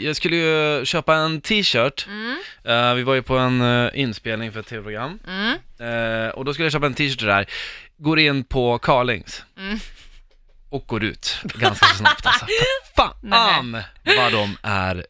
[0.00, 2.06] Jag skulle ju köpa en t-shirt.
[2.06, 5.18] Mm, Eh, vi var ju på en eh, inspelning för ett tv-program.
[5.26, 7.46] mm, Eh, och då skulle jag köpa en t-shirt där.
[7.98, 9.44] Går in på Carlings.
[9.58, 9.78] mm.
[10.70, 12.46] Och går ut ganska snabbt alltså.
[12.96, 13.82] Fan
[14.16, 15.06] vad de är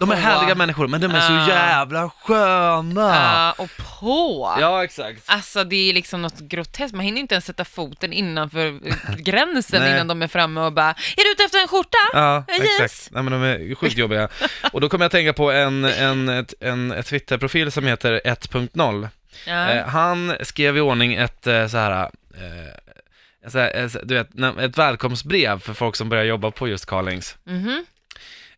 [0.00, 1.48] de är härliga människor, men de är så Ah.
[1.48, 3.00] jävla sköna!
[3.14, 3.70] Ja, och
[4.00, 4.56] på.
[4.60, 5.22] Ja, exakt.
[5.26, 9.82] Alltså det är liksom något groteskt, man hinner inte ens sätta foten innanför eh, gränsen
[9.82, 9.92] Nej.
[9.92, 12.80] innan de är framme och bara “Är du ute efter en skjorta?” Ja, Yes.
[12.80, 13.08] exakt.
[13.12, 14.28] Nej, men de är sjukt jobbiga.
[14.72, 18.20] Och då kommer jag att tänka på en, en, ett, en ett Twitterprofil som heter
[18.24, 19.08] 1.0.
[19.46, 19.70] Ja.
[19.70, 22.02] Eh, han skrev i ordning ett eh, så här,
[22.34, 24.28] eh, så här, eh, du vet,
[24.60, 27.36] ett välkomstbrev för folk som börjar jobba på just Carlings.
[27.44, 27.84] Mhm.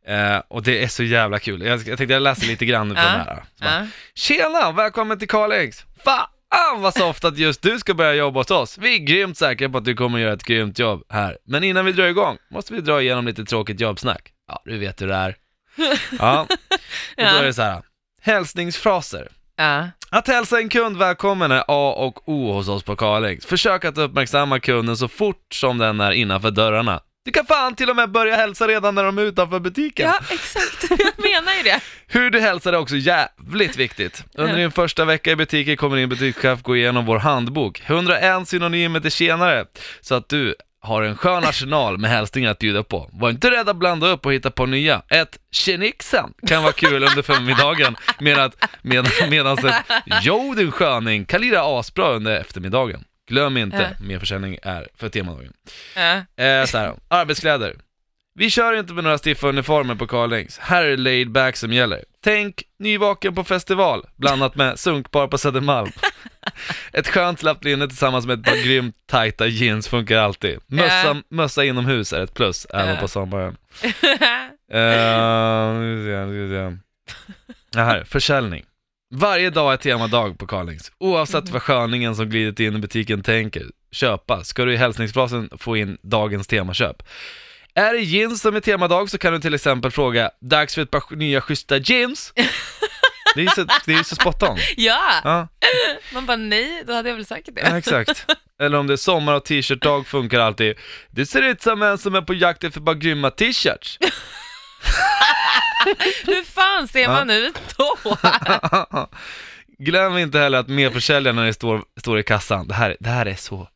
[0.07, 1.63] Eh, och det är så jävla kul.
[1.63, 3.45] Jag, jag tänkte jag läser lite grann från det här.
[3.59, 3.89] Så bara.
[4.15, 5.87] Tjena, välkommen till Carlings!
[6.05, 6.27] Fan
[6.77, 8.79] vad soft att just du ska börja jobba hos oss.
[8.79, 11.39] Vi är grymt säkra på att du kommer göra ett grymt jobb här.
[11.45, 14.33] Men innan vi drar igång måste vi dra igenom lite tråkigt jobbsnack.
[14.49, 15.37] Ja, du vet hur det är.
[16.19, 16.41] Ja,
[17.17, 17.83] och då är det så här.
[18.23, 19.29] Hälsningsfraser.
[19.57, 19.89] Ja.
[20.11, 23.47] Att hälsa en kund välkommen är A och O hos oss på Carlings.
[23.47, 27.01] Försök att uppmärksamma kunden så fort som den är innanför dörrarna.
[27.25, 30.07] Du kan fan till och med börja hälsa redan när de är utanför butiken.
[30.07, 30.91] ja, exakt.
[30.91, 31.81] Jag menar ju det.
[32.07, 34.25] Hur du hälsar är också jävligt viktigt.
[34.35, 37.83] Under din första vecka i butiken kommer din butikschef gå igenom vår handbok.
[37.87, 39.65] 101 synonymer till tjenare,
[40.01, 43.11] så att du har en skön arsenal med hälsningar att bjuda på.
[43.13, 45.03] Var inte rädd att blanda upp och hitta på nya.
[45.09, 48.51] Ett tjenixen kan vara kul under förmiddagen, medan,
[48.83, 49.75] med, medan ett
[50.23, 53.05] jo din sköning kan lira asbra under eftermiddagen.
[53.29, 55.53] Glöm inte, mer försäljning är för temadagen.
[55.97, 56.45] Ja.
[56.45, 57.75] Eh, så här, arbetskläder.
[58.35, 60.59] Vi kör inte med några stiffa uniformer på Carlings.
[60.59, 62.05] Här är laid back som gäller.
[62.25, 65.93] Tänk nyvaken på festival, blandat med sunkbar på Södermalm.
[66.93, 70.59] Ett skönt slappt linne tillsammans med ett par grymt tajta jeans funkar alltid.
[70.67, 71.17] Mössa, Ja.
[71.29, 73.57] mössa inomhus är ett plus, även på sommaren.
[73.85, 73.89] Uh,
[75.81, 76.77] nu ska vi se, nu ska vi se.
[77.73, 78.65] Det här, försäljning.
[79.15, 80.93] Varje dag är temadag på Carlings.
[80.99, 85.77] Oavsett vad sköningen som glidit in i butiken tänker köpa, ska du i hälsningsfrasen få
[85.77, 87.03] in dagens temaköp.
[87.75, 90.91] Är det jeans som är temadag så kan du till exempel fråga Dags för ett
[90.91, 92.33] par nya schyssta jeans?
[93.35, 94.59] Det är ju så, det är ju så spot on.
[94.77, 95.49] ja, Ja,
[96.15, 97.61] man bara nej, då hade jag väl sagt det.
[97.61, 98.27] ja, exakt.
[98.61, 100.77] Eller om det är sommar och t-shirt-dag funkar alltid.
[101.11, 103.99] Det ser ut som en som är på jakt efter bara grymma t-shirts.
[106.27, 108.17] Hur fan ser man ut då?
[109.79, 113.27] Glöm inte heller att merförsäljaren när det står, står i kassan, det här, det här
[113.27, 113.69] är så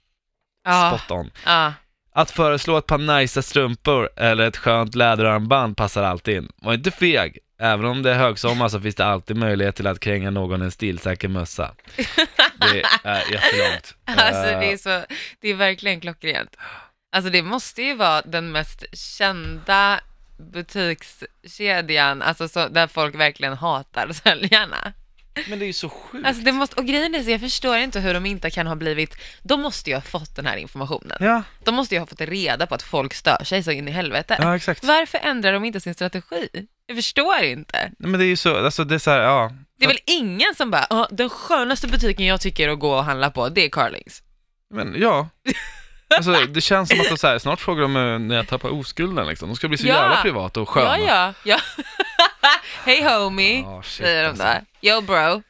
[0.65, 1.31] Ja, spot on.
[1.47, 1.73] ja.
[2.15, 6.53] Att föreslå ett par nice strumpor eller ett skönt läderarmband passar alltid in.
[6.57, 7.39] Var inte feg.
[7.61, 10.71] Även om det är högsommar så finns det alltid möjlighet till att kränga någon en
[10.71, 11.75] stilsäker mössa.
[12.61, 13.95] Det är jättelångt.
[14.05, 15.05] Alltså det är Eh, så,
[15.41, 16.57] det är verkligen klockrent.
[17.17, 20.01] Alltså det måste ju vara den mest kända
[20.39, 24.93] butikskedjan, alltså så, där folk verkligen hatar säljarna.
[25.49, 26.27] Men det är ju så sjukt.
[26.27, 28.75] Alltså det måste, och grejen är så jag förstår inte hur de inte kan ha
[28.75, 31.17] blivit, de måste ju ha fått den här informationen.
[31.21, 33.91] Ja, De måste ju ha fått reda på att folk stör sig så in i
[33.91, 34.37] helvete.
[34.41, 34.85] ja exakt.
[34.85, 36.49] Varför ändrar de inte sin strategi?
[36.87, 37.93] Jag förstår inte.
[37.99, 39.53] Men det är ju så, alltså det är så här, ja.
[39.79, 43.05] Det är väl ingen som bara, "Ja, den skönaste butiken jag tycker att gå och
[43.05, 44.23] handla på, det är Carlings.
[44.71, 45.29] Men ja.
[46.17, 49.27] Alltså det känns som att de så här, snart frågar de när jag tappar oskulden
[49.27, 49.49] liksom.
[49.49, 49.95] De ska bli så Ja.
[49.95, 50.99] jävla privata och sköna.
[50.99, 51.59] Ja, ja, ja.
[52.85, 54.45] Hej homie, Ja, shit, säger de alltså.
[54.45, 54.63] där.
[54.83, 55.43] Yo bro.